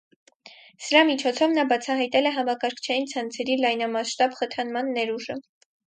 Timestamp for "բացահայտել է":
1.73-2.33